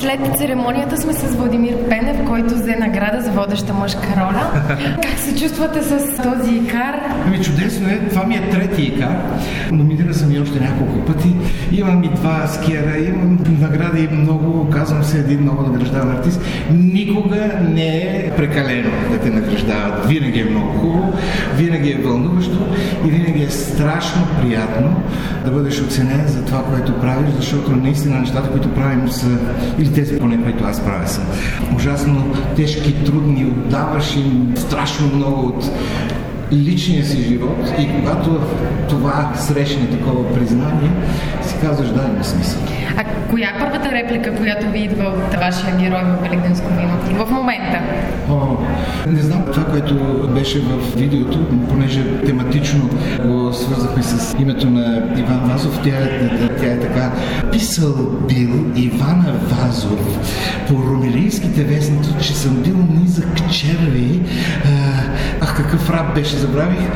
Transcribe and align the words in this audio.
След 0.00 0.20
церемонията 0.38 0.96
сме 0.96 1.12
с 1.12 1.36
Владимир 1.36 1.88
Пенев, 1.88 2.26
който 2.26 2.54
взе 2.54 2.76
награда 2.76 3.22
за 3.22 3.30
водеща 3.30 3.74
мъжка 3.74 4.06
роля. 4.16 4.50
Как 5.02 5.18
се 5.18 5.36
чувствате 5.36 5.82
с 5.82 6.22
този 6.22 6.54
икар? 6.54 6.94
Ами 7.26 7.44
чудесно 7.44 7.88
е, 7.88 8.08
това 8.08 8.24
ми 8.26 8.34
е 8.34 8.50
трети 8.50 8.82
икар. 8.82 9.16
Номинира 9.72 10.14
съм 10.14 10.32
и 10.32 10.40
още 10.40 10.60
няколко 10.60 11.04
пъти. 11.04 11.36
Имам 11.72 12.04
и 12.04 12.08
два 12.08 12.46
скиера, 12.46 12.98
имам 12.98 13.38
награди 13.60 14.08
много, 14.12 14.70
казвам 14.70 15.04
се 15.04 15.18
един 15.18 15.40
много 15.40 15.62
награждаван 15.62 16.16
артист. 16.16 16.40
Никога 16.72 17.50
не 17.70 17.96
е 17.96 18.32
прекалено 18.36 18.90
да 19.10 19.18
те 19.18 19.30
награждават. 19.30 20.06
Винаги 20.06 20.40
е 20.40 20.44
много 20.44 20.78
хубаво, 20.78 21.12
винаги 21.56 21.90
е 21.90 22.00
вълнуващо 22.04 22.66
и 23.06 23.10
винаги 23.10 23.42
е 23.42 23.50
страшно 23.50 24.26
приятно 24.40 25.02
да 25.44 25.50
бъдеш 25.50 25.80
оценен 25.80 26.24
за 26.26 26.44
това, 26.44 26.64
което 26.64 27.00
правиш, 27.00 27.30
защото 27.36 27.70
наистина 27.76 28.20
нещата, 28.20 28.50
които 28.50 28.74
правим 28.74 29.08
са, 29.08 29.38
или 29.78 29.89
тези 29.94 30.18
поне, 30.18 30.42
които 30.42 30.64
аз 30.64 30.84
правя 30.84 31.08
са 31.08 31.20
ужасно 31.76 32.34
тежки, 32.56 33.04
трудни, 33.04 33.44
отдаваш 33.44 34.16
им 34.16 34.54
страшно 34.56 35.16
много 35.16 35.46
от 35.46 35.70
личния 36.52 37.04
си 37.04 37.22
живот 37.22 37.72
и 37.78 37.88
когато 37.96 38.40
това 38.88 39.32
срещне 39.34 39.86
такова 39.86 40.34
признание, 40.34 40.90
си 41.42 41.54
казваш 41.62 41.88
да, 41.88 42.10
има 42.14 42.24
смисъл. 42.24 42.60
А 42.96 43.04
коя 43.30 43.48
е 43.48 43.58
първата 43.58 43.92
реплика, 43.92 44.34
която 44.34 44.70
ви 44.70 44.78
идва 44.78 45.04
от 45.04 45.34
вашия 45.34 45.76
герой 45.76 46.00
в 46.02 46.22
Великденско 46.22 46.66
вино? 46.68 47.24
В 47.26 47.30
момента. 47.30 47.80
О, 48.30 48.56
не 49.06 49.22
знам 49.22 49.44
това, 49.52 49.64
което 49.64 49.94
беше 50.34 50.60
в 50.60 50.96
видеото, 50.96 51.46
понеже 51.68 52.22
тематично 52.26 52.90
го 53.24 53.52
свързахме 53.52 54.02
с 54.02 54.36
името 54.40 54.70
на 54.70 55.02
Иван 55.18 55.40
Вазов. 55.44 55.80
Тя, 55.84 55.96
тя 56.60 56.66
е 56.66 56.80
така. 56.80 57.12
Писал 57.60 57.94
бил 58.28 58.50
Ивана 58.76 59.32
Вазов 59.32 60.18
по 60.68 60.74
румелийските 60.74 61.64
вестници, 61.64 62.10
че 62.22 62.34
съм 62.34 62.54
бил 62.54 62.76
низък 63.00 63.50
черви. 63.50 64.20
Ах, 65.40 65.56
какъв 65.56 65.90
раб 65.90 66.14
беше, 66.14 66.36
забравих. 66.36 66.88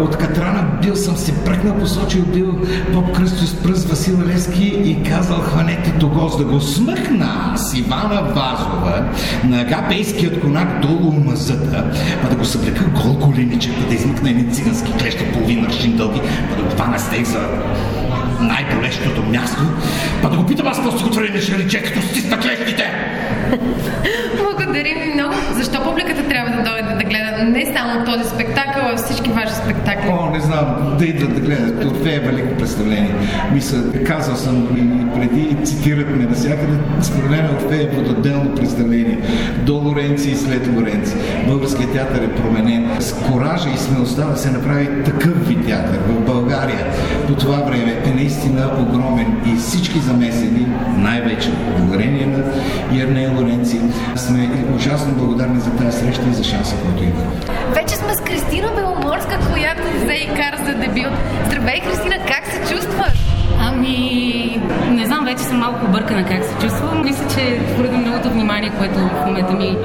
От 0.00 0.16
Катрана 0.16 0.64
бил 0.82 0.96
съм 0.96 1.16
се 1.16 1.44
пръкнал, 1.44 1.78
посочил 1.78 2.24
бил 2.24 2.60
поп 2.94 3.16
Кръсто 3.16 3.46
с 3.46 3.62
пръст 3.62 3.88
Васил 3.88 4.18
Лески 4.26 4.64
и 4.84 5.02
казал 5.02 5.38
хванете 5.38 5.92
того, 6.00 6.28
за 6.28 6.38
да 6.38 6.44
го 6.44 6.60
смъкна 6.60 7.52
с 7.56 7.78
Ивана 7.78 8.22
Вазова 8.22 9.04
на 9.44 9.60
агапейският 9.60 10.40
конак 10.40 10.80
долу 10.80 11.12
мазата, 11.12 11.92
па 12.22 12.28
да 12.28 12.36
го 12.36 12.44
съблека 12.44 12.84
гол 12.84 13.14
големиче, 13.14 13.70
па 13.80 13.88
да 13.88 13.94
изникна 13.94 14.30
едни 14.30 14.52
цигански 14.52 14.92
клеща 14.92 15.24
половин 15.32 15.64
аршин 15.64 15.96
дълги, 15.96 16.20
па 16.50 16.56
да 16.56 16.62
го 16.62 16.70
хвана 16.70 16.98
стег 16.98 17.26
за 17.26 17.38
най-болещото 18.42 19.22
място, 19.22 19.62
па 20.22 20.30
да 20.30 20.36
го 20.36 20.46
питам 20.46 20.66
аз 20.66 20.76
какво 20.76 20.90
стихотворение 20.90 21.40
ще 21.40 21.58
рече, 21.58 21.82
като 21.82 22.02
стисна 22.02 22.40
клещите. 22.40 22.90
Благодарим 24.36 25.02
ви 25.02 25.14
много. 25.14 25.34
Защо 25.52 25.84
публиката 25.84 26.28
трябва 26.28 26.56
да 26.56 26.70
дойде 26.70 26.94
да 26.94 27.04
гледа 27.04 27.44
не 27.44 27.74
само 27.76 28.04
този 28.04 28.28
спектакъл, 28.28 28.82
а 28.92 28.96
всички 28.96 29.30
ваши 29.30 29.54
спектакли? 29.54 30.08
О, 30.08 30.30
не 30.30 30.40
знам, 30.40 30.96
да 30.98 31.04
идват 31.04 31.34
да 31.34 31.40
гледат. 31.40 31.84
Орфея 31.84 32.16
е 32.16 32.20
велико 32.20 32.56
представление. 32.56 33.14
Мисля, 33.52 33.78
казал 34.06 34.36
съм 34.36 34.68
и 34.76 35.14
преди, 35.14 35.64
цитират 35.64 36.16
ме 36.16 36.24
навсякъде, 36.24 36.78
според 37.02 37.30
мен 37.30 37.48
Орфея 37.56 37.90
е 37.92 38.10
отделно 38.10 38.54
представление. 38.54 39.18
До 39.58 39.74
Лоренци 39.74 40.30
и 40.30 40.36
след 40.36 40.68
Лоренци. 40.76 41.14
Българският 41.46 41.92
театър 41.92 42.22
е 42.22 42.34
променен. 42.34 42.90
С 43.00 43.12
коража 43.12 43.68
и 43.74 43.78
смелостта 43.78 44.24
да 44.24 44.36
се 44.36 44.50
направи 44.50 44.88
такъв 45.04 45.48
вид 45.48 45.66
театър 45.66 45.98
в 46.08 46.21
по 47.32 47.38
това 47.38 47.56
време 47.56 48.02
е 48.04 48.10
наистина 48.10 48.70
огромен 48.80 49.42
и 49.46 49.56
всички 49.56 49.98
замесени, 49.98 50.66
най-вече 50.96 51.50
благодарение 51.78 52.26
на 52.26 52.44
Ярнея 52.98 53.32
Лоренци, 53.32 53.80
сме 54.16 54.50
ужасно 54.76 55.14
благодарни 55.14 55.60
за 55.60 55.70
тази 55.70 55.98
среща 55.98 56.22
и 56.30 56.34
за 56.34 56.44
шанса, 56.44 56.76
който 56.84 57.04
има. 57.04 57.22
Вече 57.74 57.96
сме 57.96 58.14
с 58.14 58.20
Кристина 58.20 58.68
Беломорска, 58.76 59.38
която 59.52 59.82
взе 59.82 60.12
и 60.12 60.26
кар 60.26 60.56
за 60.66 60.74
дебют. 60.74 61.12
Здравей, 61.46 61.80
Кристина, 61.80 62.16
как 62.26 62.46
се 62.46 62.74
чувстваш? 62.74 63.12
Ами, 63.60 64.60
не 64.90 65.06
знам, 65.06 65.24
вече 65.24 65.42
съм 65.42 65.58
малко 65.58 65.86
объркана 65.86 66.24
как 66.24 66.44
се 66.44 66.54
чувствам. 66.60 67.02
Мисля, 67.04 67.24
че 67.34 67.60
поради 67.76 67.96
многото 67.96 68.30
внимание, 68.62 68.78
което 68.78 68.98
в 68.98 69.26
момента 69.26 69.52
ми 69.52 69.78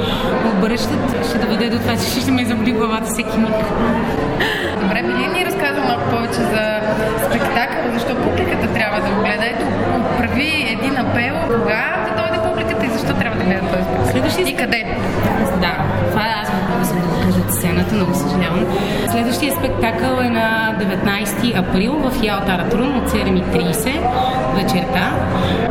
обръщат, 0.58 1.28
ще 1.30 1.38
доведе 1.38 1.70
до 1.70 1.80
това, 1.80 1.96
че 1.96 2.22
ще 2.22 2.32
ме 2.32 2.46
заболи 2.46 2.72
главата 2.72 3.06
всеки 3.06 3.38
миг. 3.38 3.56
Добре, 4.82 5.04
би 5.04 5.14
ли 5.14 5.28
ни 5.28 5.46
разказва 5.46 5.84
малко 5.84 6.10
повече 6.10 6.42
за 6.54 6.82
спектакъл, 7.30 7.92
защо 7.94 8.16
публиката 8.16 8.74
трябва 8.74 9.02
да 9.02 9.10
го 9.10 9.22
гледа? 9.22 9.46
Ето, 9.46 9.66
прави 10.18 10.68
един 10.70 10.98
апел, 10.98 11.36
кога 11.58 12.06
да 12.08 12.22
дойде 12.22 12.50
публиката 12.50 12.86
и 12.86 12.90
защо 12.90 13.14
трябва 13.14 13.38
да 13.38 13.44
гледа 13.44 13.62
този 13.62 13.84
спектакъл? 13.84 14.12
Следващия 14.12 14.48
И 14.48 14.56
къде? 14.56 14.98
Да, 15.62 15.74
това 16.12 16.22
е 16.22 16.34
аз 16.42 16.52
сцената, 17.78 17.96
много 17.96 18.14
съжалявам. 18.14 18.66
Следващия 19.12 19.54
спектакъл 19.56 20.22
е 20.22 20.30
на 20.30 20.76
19 20.80 21.60
април 21.60 21.94
в 21.94 22.24
Ялтара 22.24 22.70
Трун 22.70 22.98
от 22.98 23.10
7.30 23.10 24.56
вечерта. 24.56 25.12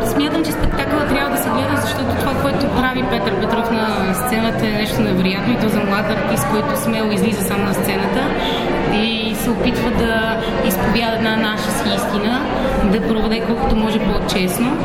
Смятам, 0.05 0.45
че 0.45 0.51
спектакълът 0.51 1.09
трябва 1.09 1.29
да 1.29 1.37
се 1.37 1.49
гледа, 1.49 1.81
защото 1.81 2.15
това, 2.19 2.41
което 2.41 2.75
прави 2.75 3.03
Петър 3.09 3.41
Петров 3.41 3.71
на 3.71 4.13
сцената 4.13 4.67
е 4.67 4.71
нещо 4.71 5.01
невероятно 5.01 5.53
и 5.53 5.57
то 5.57 5.69
за 5.69 5.79
млад 5.79 6.05
артист, 6.09 6.47
който 6.51 6.81
смело 6.81 7.11
излиза 7.11 7.43
сам 7.43 7.65
на 7.65 7.73
сцената 7.73 8.21
и 8.93 9.35
се 9.35 9.49
опитва 9.49 9.91
да 9.91 10.37
изповяда 10.67 11.15
една 11.15 11.35
наша 11.35 11.71
си 11.71 11.89
истина, 11.95 12.41
да 12.91 13.07
проведе 13.07 13.41
колкото 13.47 13.75
може 13.75 13.99
по-честно 13.99 14.77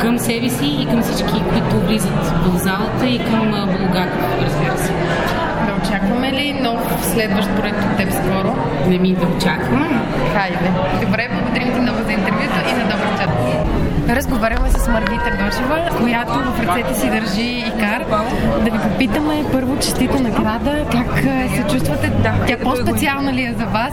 към 0.00 0.18
себе 0.18 0.48
си 0.48 0.66
и 0.80 0.86
към 0.86 1.02
всички, 1.02 1.42
които 1.52 1.86
влизат 1.86 2.26
в 2.46 2.58
залата 2.58 3.06
и 3.06 3.18
към 3.18 3.50
Булгаков, 3.50 4.42
разбира 4.42 4.78
се. 4.78 4.92
Очакваме 5.94 6.32
ли 6.32 6.52
нов 6.52 7.06
следващ 7.12 7.48
проект 7.56 7.78
от 7.84 7.96
теб 7.96 8.12
скоро? 8.12 8.56
Не 8.88 8.98
ми 8.98 9.14
да 9.14 9.26
очаквам. 9.26 10.02
Хайде. 10.34 10.70
Добре, 11.04 11.28
благодарим 11.32 11.74
ти 11.74 11.80
много 11.80 11.98
за 12.06 12.12
интервюто 12.12 12.54
и 12.70 12.72
на 12.72 12.84
добър 12.84 13.18
час. 13.18 13.28
Разговаряме 14.08 14.70
с 14.70 14.88
Марвита 14.88 15.30
Гошева, 15.30 15.88
която 16.00 16.32
в 16.32 16.60
ръцете 16.60 17.00
си 17.00 17.10
държи 17.10 17.64
икар. 17.68 18.04
Да 18.64 18.70
ви 18.70 18.78
попитаме 18.78 19.44
първо 19.52 19.78
честита 19.78 20.20
награда. 20.20 20.84
Как 20.92 21.24
е, 21.24 21.48
се 21.56 21.62
чувствате? 21.72 22.08
Да, 22.22 22.34
Тя 22.46 22.58
по-специална 22.58 23.32
ли 23.32 23.42
е 23.42 23.54
за 23.58 23.66
вас? 23.66 23.92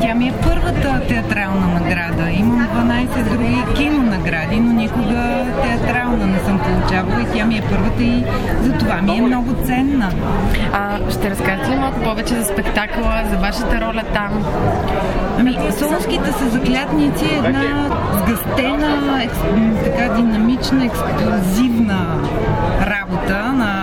Тя 0.00 0.14
ми 0.14 0.28
е 0.28 0.32
първата 0.42 1.00
театрална 1.08 1.66
награда. 1.66 2.30
Имам 2.30 2.68
12 2.68 3.30
други 3.30 3.64
кинонагради, 3.76 4.60
но 4.60 4.72
никога 4.72 5.44
получавала 6.88 7.22
и 7.22 7.38
тя 7.38 7.44
ми 7.44 7.56
е 7.56 7.62
първата 7.70 8.02
и 8.02 8.24
за 8.62 8.72
това 8.72 9.02
ми 9.02 9.16
е 9.16 9.20
много 9.20 9.54
ценна. 9.64 10.12
А, 10.72 11.10
ще 11.10 11.30
разкажете 11.30 11.70
ли 11.70 11.76
малко 11.76 12.00
повече 12.00 12.34
за 12.34 12.44
спектакъла, 12.44 13.22
за 13.30 13.36
вашата 13.36 13.80
роля 13.80 14.02
там? 14.14 14.44
Ами, 15.38 15.58
Солонските 15.78 16.32
са 16.32 16.48
заклятници 16.48 17.24
е 17.24 17.46
една 17.46 17.88
сгъстена, 18.12 19.22
така 19.84 20.14
динамична, 20.14 20.84
експлозивна 20.84 22.06
работа 22.80 23.52
на 23.52 23.77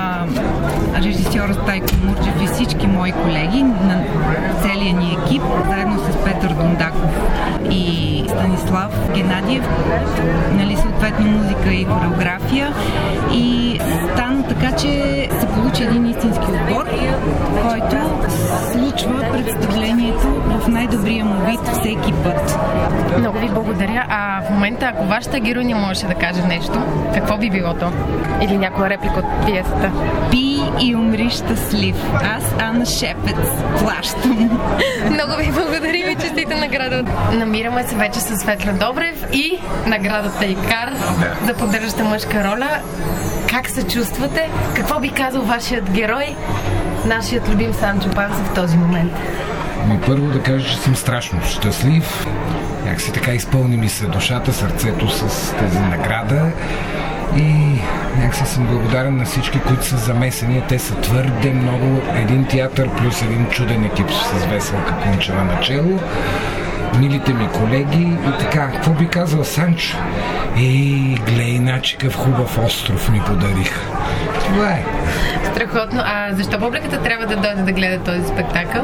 режисьора 1.06 1.54
Стайко 1.54 1.88
Мурджев 2.06 2.42
и 2.44 2.48
всички 2.48 2.88
мои 2.88 3.12
колеги, 3.12 3.64
на 3.64 4.04
целия 4.62 4.94
ни 4.94 5.18
екип, 5.24 5.42
заедно 5.70 6.00
с 6.00 6.24
Петър 6.26 6.54
Дондаков 6.54 7.12
и 7.72 8.24
Станислав 8.28 9.12
Геннадиев, 9.16 9.64
нали, 10.52 10.78
съответно 10.78 11.28
музика 11.28 11.74
и 11.74 11.86
хореография. 11.86 12.74
И 13.34 13.80
стана 14.14 14.44
така, 14.48 14.72
че 14.72 14.90
се 15.40 15.48
получи 15.48 15.84
един 15.84 16.06
истински 16.06 16.46
отбор, 16.46 16.86
който 17.62 17.96
случва 18.72 19.26
представлението 19.32 20.28
в 20.28 20.68
най-добрия 20.68 21.26
му 21.26 21.46
вид 21.46 21.62
всеки 21.80 22.14
път. 22.24 22.60
Много 23.20 23.40
ви 23.40 23.50
благодаря. 23.50 24.06
А 24.10 24.42
в 24.42 24.50
момента, 24.50 24.86
ако 24.86 25.06
вашата 25.06 25.40
героиня 25.40 25.76
можеше 25.76 26.06
да 26.08 26.14
каже 26.14 26.42
нещо, 26.42 26.84
какво 27.14 27.38
би 27.38 27.50
било 27.50 27.74
то? 27.74 27.92
Или 28.42 28.58
някоя 28.58 28.90
реплика 28.90 29.20
от 29.20 29.46
пиесата? 29.46 29.92
Пи 30.32 30.62
и 30.80 30.96
умри 30.96 31.30
щастлив. 31.30 31.96
Аз, 32.14 32.44
Анна 32.60 32.86
Шепец, 32.86 33.36
плащам. 33.80 34.60
Много 35.12 35.36
ви 35.38 35.52
благодарим 35.52 36.10
и 36.10 36.16
честите 36.16 36.56
награда. 36.56 37.04
Намираме 37.34 37.84
се 37.84 37.96
вече 37.96 38.20
с 38.20 38.38
Светла 38.38 38.74
Добрев 38.74 39.26
и 39.34 39.60
наградата 39.88 40.46
Икар 40.46 40.94
за 41.46 41.54
поддържаща 41.54 42.04
мъжка 42.04 42.44
роля. 42.44 42.70
Как 43.50 43.70
се 43.70 43.88
чувствате? 43.88 44.50
Какво 44.76 45.00
би 45.00 45.10
казал 45.10 45.42
вашият 45.42 45.92
герой, 45.92 46.36
нашият 47.06 47.50
любим 47.50 47.74
Санчо 47.74 48.10
Панса 48.10 48.44
в 48.44 48.54
този 48.54 48.78
момент? 48.78 49.12
Ами 49.84 50.00
първо 50.06 50.28
да 50.28 50.44
кажа, 50.44 50.70
че 50.70 50.78
съм 50.78 50.96
страшно 50.96 51.40
щастлив. 51.44 52.28
Як 52.86 53.02
си 53.02 53.14
така 53.14 53.32
изпълни 53.32 53.78
ми 53.78 53.90
се 53.90 54.06
душата, 54.06 54.54
сърцето 54.54 55.10
с 55.10 55.52
тази 55.54 55.80
награда. 55.80 56.52
И 57.38 57.80
някакси 58.18 58.46
съм 58.46 58.68
благодарен 58.68 59.18
на 59.18 59.26
всички, 59.26 59.60
които 59.60 59.86
са 59.86 59.98
замесени. 59.98 60.64
Те 60.70 60.80
са 60.80 60.96
твърде 60.96 61.50
много. 61.50 62.02
Един 62.16 62.46
театър 62.46 62.90
плюс 62.90 63.22
един 63.22 63.48
чуден 63.50 63.84
екип 63.84 64.10
с 64.12 64.46
Веселка 64.46 64.94
Кунчева 65.04 65.44
начало. 65.44 66.00
милите 67.00 67.34
ми 67.34 67.48
колеги 67.48 68.18
и 68.28 68.40
така. 68.40 68.72
Какво 68.72 68.92
би 68.92 69.08
казал 69.08 69.44
Санчо? 69.44 69.98
Ей, 70.58 71.16
глей, 71.26 71.60
начикъв 71.60 72.16
хубав 72.16 72.58
остров 72.58 73.10
ми 73.10 73.22
подарих. 73.28 73.72
Това 74.46 74.70
е. 74.70 74.86
Страхотно. 75.52 76.02
А 76.06 76.34
защо 76.34 76.60
публиката 76.60 77.02
трябва 77.04 77.26
да 77.26 77.36
дойде 77.36 77.62
да 77.62 77.72
гледа 77.72 78.04
този 78.04 78.28
спектакъл? 78.28 78.84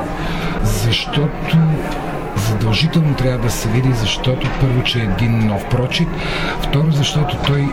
Защото 0.63 1.29
задължително 2.71 3.15
трябва 3.15 3.37
да 3.37 3.49
се 3.49 3.69
види, 3.69 3.93
защото 3.93 4.47
първо, 4.61 4.83
че 4.83 4.99
е 4.99 5.03
един 5.03 5.47
нов 5.47 5.69
прочит, 5.69 6.07
второ, 6.61 6.91
защото 6.91 7.37
той 7.47 7.67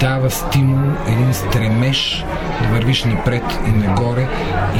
дава 0.00 0.30
стимул, 0.30 0.92
един 1.08 1.34
стремеж 1.34 2.24
да 2.62 2.68
вървиш 2.68 3.04
напред 3.04 3.42
и 3.66 3.70
нагоре 3.70 4.28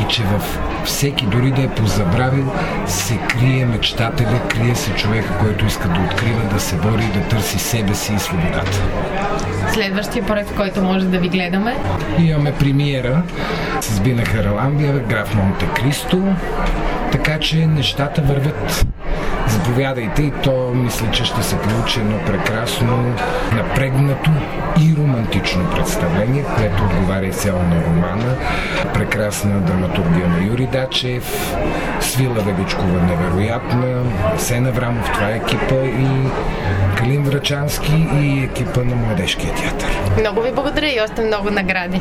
и 0.00 0.08
че 0.08 0.23
в 0.23 0.58
всеки, 0.85 1.26
дори 1.26 1.50
да 1.50 1.62
е 1.62 1.69
позабравил, 1.69 2.52
се 2.87 3.19
крие 3.29 3.67
мечтателя, 3.67 4.41
крие 4.49 4.75
се 4.75 4.91
човека, 4.94 5.38
който 5.38 5.67
иска 5.67 5.88
да 5.88 6.00
открива, 6.00 6.43
да 6.55 6.61
се 6.61 6.76
бори, 6.76 7.05
да 7.14 7.29
търси 7.29 7.58
себе 7.58 7.94
си 7.94 8.14
и 8.14 8.19
свободата. 8.19 8.79
Следващия 9.73 10.26
проект, 10.26 10.56
който 10.56 10.82
може 10.82 11.06
да 11.06 11.19
ви 11.19 11.29
гледаме? 11.29 11.76
Имаме 12.19 12.53
премиера 12.53 13.23
с 13.81 14.00
Бина 14.00 14.25
Хараламбия, 14.25 14.93
граф 14.93 15.35
Монте 15.35 15.67
Кристо, 15.67 16.35
така 17.31 17.43
че 17.43 17.67
нещата 17.67 18.23
вървят 18.23 18.87
Заповядайте 19.49 20.23
и 20.23 20.32
то 20.43 20.73
мисля, 20.75 21.11
че 21.11 21.25
ще 21.25 21.43
се 21.43 21.59
получи 21.59 22.00
едно 22.00 22.19
прекрасно, 22.27 23.15
напрегнато 23.53 24.31
и 24.81 24.97
романтично 24.97 25.71
представление, 25.71 26.44
което 26.56 26.85
отговаря 26.85 27.27
и 27.27 27.32
цяло 27.32 27.62
на 27.62 27.85
романа. 27.85 28.37
Прекрасна 28.94 29.61
драматургия 29.61 30.29
на 30.29 30.44
Юри 30.44 30.67
Дачев, 30.67 31.55
Свила 32.00 32.35
Величкова 32.35 33.03
невероятна, 33.03 34.03
Сена 34.38 34.73
Врамов, 34.73 35.11
това 35.15 35.31
е 35.31 35.37
екипа 35.37 35.85
и 35.85 36.29
Калин 36.97 37.23
Врачански 37.23 38.06
и 38.21 38.44
екипа 38.44 38.85
на 38.85 38.97
Младежкия 38.97 39.55
театър. 39.55 40.00
Много 40.21 40.41
ви 40.41 40.53
благодаря 40.53 40.88
и 40.88 41.00
още 41.00 41.25
много 41.25 41.50
награди. 41.50 42.00